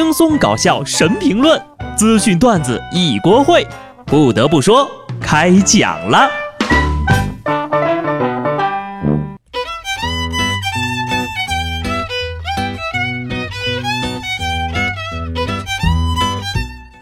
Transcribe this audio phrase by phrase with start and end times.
[0.00, 1.60] 轻松搞笑神评论，
[1.96, 3.66] 资讯段子一锅烩。
[4.06, 4.88] 不得不说，
[5.20, 6.30] 开讲了。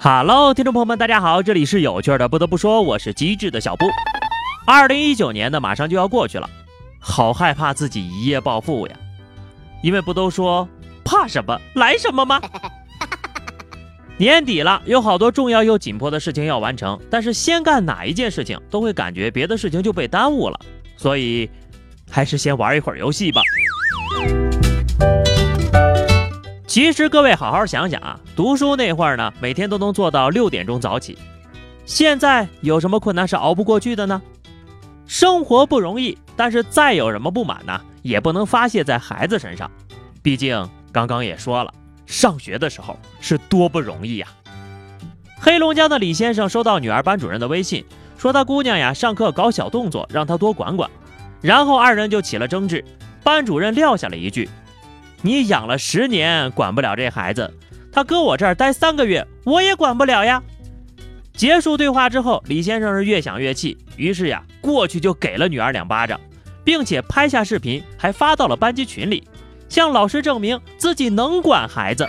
[0.00, 2.26] Hello，听众朋友们，大家好，这里是有趣的。
[2.26, 3.84] 不得不说，我是机智的小布。
[4.66, 6.48] 二零一九年呢，马上就要过去了，
[6.98, 8.96] 好害怕自己一夜暴富呀！
[9.82, 10.66] 因为不都说
[11.04, 12.40] 怕什么来什么吗？
[14.18, 20.58] 年底了，有好多重要又紧迫的事情要完成，但是先干哪一件事情，都会感觉别的事情就被耽误了，
[20.96, 21.50] 所以
[22.10, 23.42] 还是先玩一会儿游戏吧。
[26.66, 31.18] 其实各位好好想想啊，读书那会儿呢，每天都能做到六点钟早起，
[31.84, 34.22] 现在有什么困难是熬不过去的呢？
[35.06, 39.70] 生活不容易，但是再有什么不满呢，也不能发泄在孩子身上。
[40.22, 41.72] 毕竟刚刚也说了，
[42.06, 44.26] 上学的时候是多不容易呀。
[45.38, 47.84] 黑龙江的李先生收到女儿班主任的微信，
[48.16, 50.90] 说他姑娘呀上课搞小动作，让他多管管。
[51.42, 52.84] 然后二人就起了争执，
[53.22, 54.48] 班主任撂下了一句
[55.22, 57.52] ：“你养了十年，管不了这孩子，
[57.92, 60.42] 他搁我这儿待三个月，我也管不了呀。”
[61.34, 66.18] 结束对话之后，李先生是越想越气，于是呀，过去就给了女儿两巴掌，
[66.64, 69.22] 并且拍下视频，还发到了班级群里，
[69.68, 72.08] 向老师证明自己能管孩子。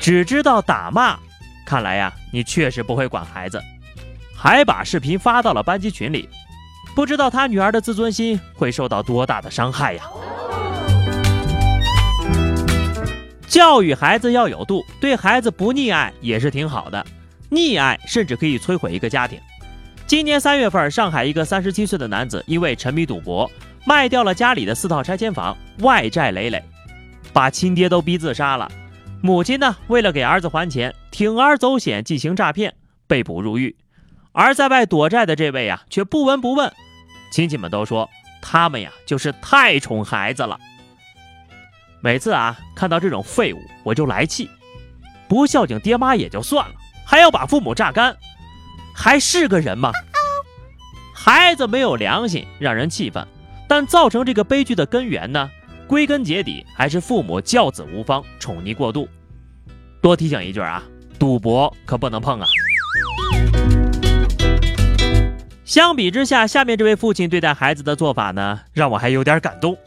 [0.00, 1.18] 只知道打骂，
[1.66, 3.62] 看来呀，你确实不会管孩子，
[4.34, 6.28] 还把视频发到了班级群里，
[6.94, 10.02] 不知道他女儿的自尊心会受到多大的伤害呀！
[13.46, 17.04] 教育孩子要有度，对孩子不溺爱也是挺好的。
[17.50, 19.38] 溺爱甚至可以摧毁一个家庭。
[20.06, 23.50] 今年三月份，上海一个三十七岁的男子因为沉迷赌博，
[23.84, 26.62] 卖掉了家里的四套拆迁房，外债累累，
[27.32, 28.70] 把亲爹都逼自杀了。
[29.22, 32.74] 母亲呢，为了给儿子还钱，铤而走险进行诈骗，
[33.06, 33.76] 被捕入狱。
[34.32, 36.72] 而在外躲债的这位呀，却不闻不问。
[37.32, 38.08] 亲戚们都说
[38.40, 40.58] 他们呀，就是太宠孩子了。
[42.00, 44.48] 每次啊，看到这种废物，我就来气。
[45.28, 46.74] 不孝敬爹妈也就算了。
[47.04, 48.16] 还要把父母榨干，
[48.94, 49.90] 还是个人吗？
[51.14, 53.26] 孩子没有良心，让人气愤。
[53.70, 55.48] 但造成这个悲剧的根源呢？
[55.86, 59.08] 归根结底还是父母教子无方，宠溺过度。
[60.02, 60.82] 多提醒一句啊，
[61.20, 62.48] 赌博可不能碰啊！
[65.64, 69.78] 相比之下，下面这位父亲对待孩子的做法呢，让我还有点感动。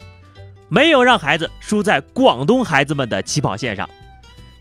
[0.70, 3.86] 没有让孩子输在广东孩子们的起跑线上。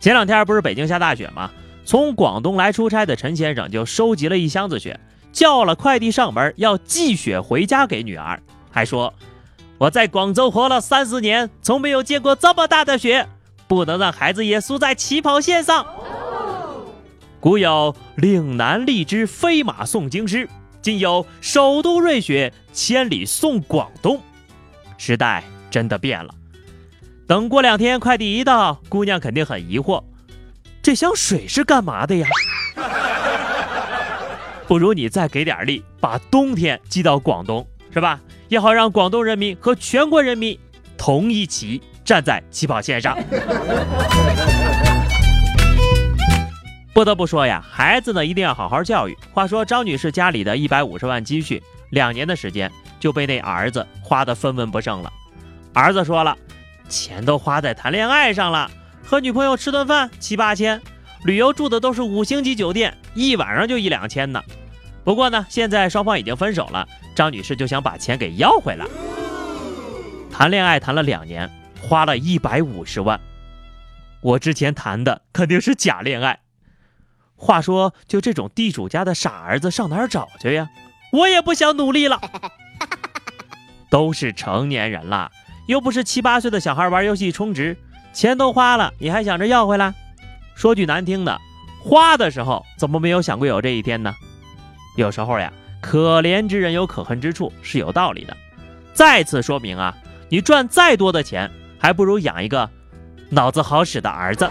[0.02, 1.50] 前两天不是北京下大雪吗？
[1.86, 5.00] 从广东来出差的陈先生就收集了一箱子雪，
[5.32, 8.38] 叫了快递上门要寄雪回家给女儿，
[8.74, 9.14] 还说
[9.78, 13.30] ：“我在广州活了三十年，从没有见过这么大的雪，
[13.68, 15.86] 不能让孩子也输在起跑线上。”
[17.40, 20.50] 古有“岭南荔枝飞马送京师”，
[20.82, 24.20] 今有“首都瑞雪千里送广东”，
[24.98, 26.34] 时代真的变了。
[27.28, 30.04] 等过两天快递一到，姑娘肯定很疑惑。
[30.82, 32.28] 这箱水是干嘛的呀？
[34.68, 38.20] 不如你再给点力，把冬天寄到广东，是吧？
[38.54, 40.56] 也好让广东人民和全国人民
[40.96, 43.18] 同一起站在起跑线上。
[46.94, 49.18] 不得不说呀，孩子呢一定要好好教育。
[49.32, 55.12] 话说张女士家里的一百五十万积蓄，两年的时间就被那儿子花得分文不剩了。
[55.74, 56.38] 儿子说了，
[56.88, 58.70] 钱都花在谈恋爱上了。
[59.04, 60.80] 和女朋友吃顿饭七八千，
[61.26, 64.40] 旅游住的都是五星级酒店，一晚上就一两千呢。
[65.04, 68.86] 不过呢，现在双方已经分手了，张女士就想把钱给要回来。
[70.32, 71.50] 谈恋爱谈了两年，
[71.82, 73.20] 花了一百五十万，
[74.22, 76.40] 我之前谈的肯定是假恋爱。
[77.36, 80.70] 话说，就这种地主家的傻儿子上哪儿找去呀？
[81.12, 82.20] 我也不想努力了。
[83.92, 85.30] 都是成年人了，
[85.68, 87.78] 又不是七八岁的小孩玩游戏充值。
[88.14, 89.94] 钱都花了，你还想着要回来？
[90.56, 91.40] 说句难听的，
[91.84, 94.16] 花的时候怎么没有想过有这一天呢？
[94.96, 95.52] 有时候呀，
[95.82, 98.38] 可怜之人有可恨之处是有道理的。
[98.94, 99.96] 再次说明啊，
[100.30, 101.50] 你赚再多的钱，
[101.80, 102.70] 还不如养一个
[103.30, 104.48] 脑子好使的儿子。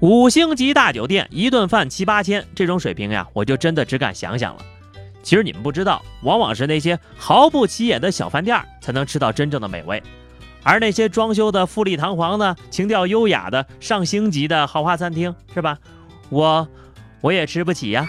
[0.00, 4.60] 五星级大酒店一顿饭七八千，这种水平呀，我就真的只敢想想了。
[5.22, 10.00] 其实你们不知道，往往是那些毫不起眼的小饭店才能吃到真正的美味，
[10.62, 15.78] 而那些装修的富丽堂皇的、情调优雅的上星级的豪华餐厅，是吧？
[16.28, 16.66] 我
[17.20, 18.06] 我也吃不起呀。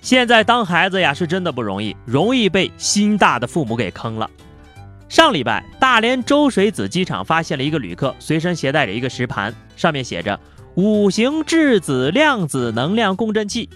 [0.00, 4.30] 现在当孩子呀是真的不容易，容易被心大的父母给坑了。
[5.08, 10.38] 上礼拜，大连周水子机场发现了一个旅客随身携带着一个石盘，上面写着
[10.76, 13.70] “五行质子量子能量共振器”。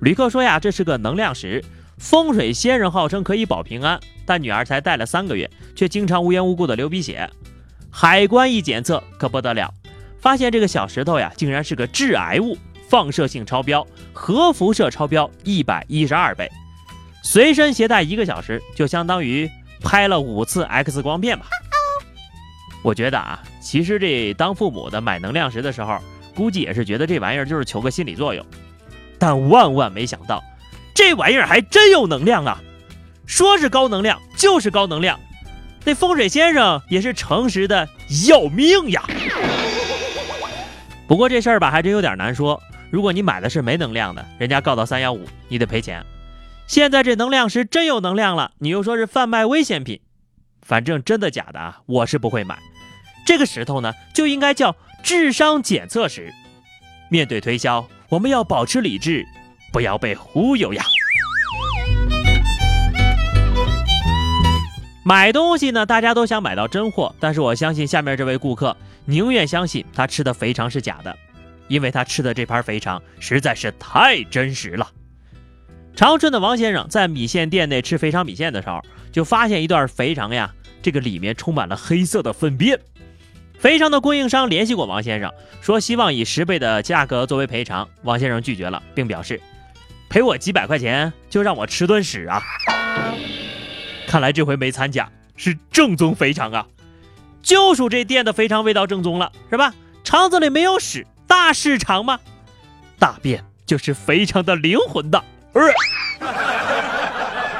[0.00, 1.64] 旅客说呀，这是个能量石，
[1.96, 7.30] 风水先生号称可以保平安，但女儿才带了三个月，却经常无缘无故的流鼻血。
[7.96, 9.72] 海关一检测可不得了，
[10.20, 12.58] 发现这个小石头呀，竟然是个致癌物。
[12.86, 16.48] 放射性超标，核辐射超标一百一十二倍，
[17.22, 19.50] 随身携带一个小时，就相当于
[19.80, 21.46] 拍了五次 X 光片吧。
[22.82, 25.98] 我觉得啊，其实这当父母的买能量石的时候，
[26.36, 28.44] 估计也是觉得这玩意儿就是求个心理作用，
[29.18, 30.44] 但万万没想到，
[30.94, 32.60] 这玩意儿还真有能量啊！
[33.24, 35.18] 说是高能量就是高能量，
[35.84, 37.88] 那风水先生也是诚实的
[38.26, 39.02] 要命呀。
[41.06, 42.60] 不过这事儿吧，还真有点难说。
[42.90, 46.04] 如果你买的是没能量的，人家告到三幺五，你得赔钱。
[46.66, 50.00] 现在这能量石真有能量了，你又说是贩卖危险品，
[50.62, 52.58] 反正真的假的啊，我是不会买。
[53.26, 56.32] 这个石头呢，就应该叫智商检测石。
[57.10, 59.26] 面对推销，我们要保持理智，
[59.72, 60.84] 不要被忽悠呀。
[65.06, 68.74] 买东西呢，大家都想买到真货，但是我相信下面这位顾客
[69.04, 71.14] 宁愿相信他吃的肥肠是假的。
[71.68, 74.90] 因为他吃的这盘肥肠实在是太真实了。
[75.94, 80.50] 长春的王先生在米线店内吃肥肠米线的时候，就发现一段肥肠呀，
[80.82, 82.78] 这个里面充满了黑色的粪便。
[83.58, 85.30] 肥肠的供应商联系过王先生，
[85.60, 87.88] 说希望以十倍的价格作为赔偿。
[88.02, 89.40] 王先生拒绝了，并表示
[90.08, 92.42] 赔我几百块钱就让我吃顿屎啊！
[94.14, 96.64] 看来这回没掺假，是正宗肥肠啊！
[97.42, 99.74] 就属这店的肥肠味道正宗了，是吧？
[100.04, 101.04] 肠子里没有屎。
[101.26, 102.20] 大市场吗？
[102.96, 105.24] 大便就是肥肠的灵魂的。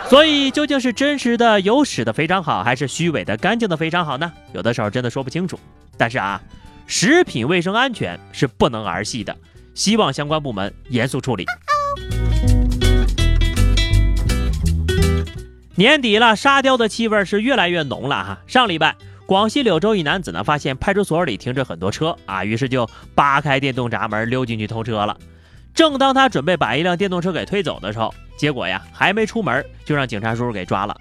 [0.08, 4.32] 所以究竟是真实的有屎的肥肠好，还是虚伪的干净的肥肠好呢？
[4.52, 5.58] 有的时候真的说不清楚。
[5.98, 6.40] 但是啊，
[6.86, 9.36] 食品卫生安全是不能儿戏的，
[9.74, 11.44] 希望相关部门严肃处理。
[15.76, 18.38] 年底了，沙雕的气味是越来越浓了哈。
[18.46, 18.94] 上礼拜。
[19.26, 25.16] 广西柳州一男子呢，发现派出所里停着很多车啊，于是就扒开电动闸门溜进去偷车了。
[25.74, 30.94] 正当他准备把一辆电动车给推走的时候，结果呀，还没出门就让警察叔叔给抓了。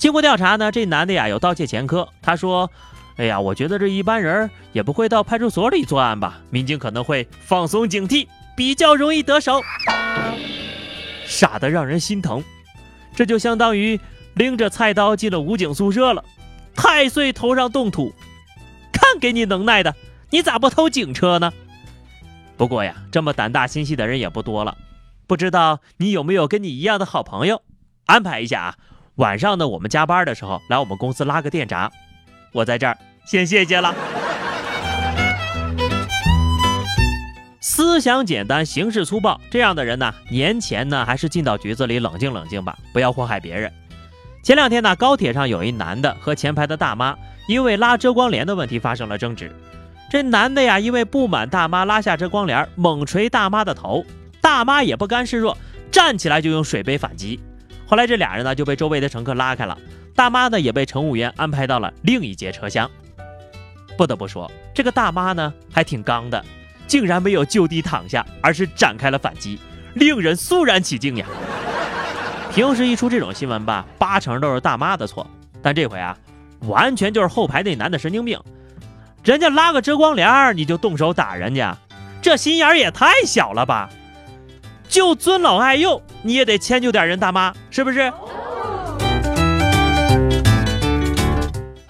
[0.00, 2.08] 经过调查呢，这男的呀有盗窃前科。
[2.20, 2.68] 他说
[3.18, 6.40] ：“哎呀，我觉得这一般人也不会到派出所里作案吧？
[6.50, 9.60] 民警可能会放松警惕，比较容易得手。”
[11.24, 12.42] 傻的让人心疼，
[13.14, 14.00] 这就相当于
[14.34, 16.24] 拎着菜刀进了武警宿舍了。
[16.74, 18.12] 太岁头上动土，
[18.92, 19.94] 看给你能耐的，
[20.30, 21.52] 你咋不偷警车呢？
[22.56, 24.76] 不过呀，这么胆大心细的人也不多了。
[25.26, 27.62] 不知道你有没有跟你一样的好朋友？
[28.06, 28.74] 安排一下啊，
[29.14, 31.90] 晚上呢我们加班的时候来我们公司拉个电闸，
[32.52, 33.94] 我在这儿先谢谢了。
[37.66, 43.72] 思想简单，行事粗暴，这样的人呢，年前呢还是进到局子里冷静冷静吧，不要祸害别人。
[44.42, 47.16] 前两天呢，高铁上有一男的和前排的大妈
[47.48, 49.50] 因为拉遮光帘的问题发生了争执。
[50.10, 54.04] 这男的呀，因为不满大妈拉下遮光帘，猛捶大妈的头，
[54.42, 55.56] 大妈也不甘示弱，
[55.90, 57.40] 站起来就用水杯反击。
[57.86, 59.78] 后来这俩人呢就被周围的乘客拉开了，
[60.14, 62.90] 大妈呢也被乘务员安排到了另一节车厢。
[63.96, 66.44] 不得不说，这个大妈呢还挺刚的，
[66.86, 69.58] 竟然没有就地躺下，而是展开了反击，
[69.94, 71.26] 令人肃然起敬呀。
[72.52, 75.26] 平时一出这种新闻吧，八成都是大妈的错，
[75.60, 76.16] 但这回啊，
[76.60, 78.38] 完全就是后排那男的神经病。
[79.24, 81.76] 人家拉个遮光帘你就动手打人家，
[82.22, 83.90] 这心眼也太小了吧！
[84.86, 88.12] 就尊老爱幼，你也得迁就点人大妈，是不是？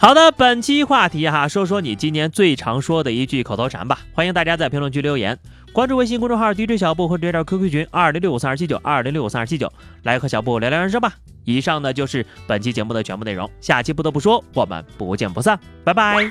[0.04, 4.00] 好的，本期话题哈，说说你今年最常说的一句口头禅吧。
[4.12, 5.38] 欢迎大家在评论区留言。
[5.72, 11.14] 关注微信公众号 DJ 小布或者加 QQ 群二零六五三二七九二零六五三二七九，来和小布聊聊人生吧。
[11.44, 16.30] 以上呢就是本期节目的全部内容，下期不得不说，我们不见不散，拜拜。